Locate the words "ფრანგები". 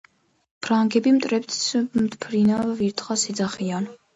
0.67-1.13